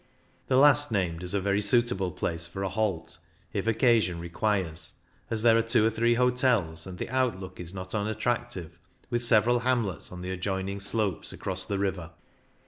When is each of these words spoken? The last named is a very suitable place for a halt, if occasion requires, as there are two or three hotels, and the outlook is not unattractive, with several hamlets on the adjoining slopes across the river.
The 0.47 0.57
last 0.57 0.91
named 0.91 1.21
is 1.21 1.35
a 1.35 1.39
very 1.39 1.61
suitable 1.61 2.09
place 2.11 2.47
for 2.47 2.63
a 2.63 2.69
halt, 2.69 3.19
if 3.53 3.67
occasion 3.67 4.19
requires, 4.19 4.93
as 5.29 5.43
there 5.43 5.55
are 5.55 5.61
two 5.61 5.85
or 5.85 5.91
three 5.91 6.15
hotels, 6.15 6.87
and 6.87 6.97
the 6.97 7.07
outlook 7.11 7.59
is 7.59 7.71
not 7.71 7.93
unattractive, 7.93 8.79
with 9.11 9.21
several 9.21 9.59
hamlets 9.59 10.11
on 10.11 10.23
the 10.23 10.31
adjoining 10.31 10.79
slopes 10.79 11.31
across 11.31 11.65
the 11.67 11.77
river. 11.77 12.13